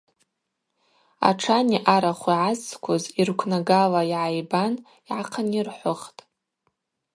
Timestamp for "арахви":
1.93-2.33